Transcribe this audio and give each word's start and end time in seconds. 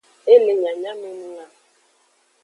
E 0.33 0.35
le 0.45 0.53
nyanyamenung 0.61 1.37
a. 1.43 1.45